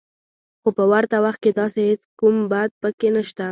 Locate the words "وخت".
1.25-1.39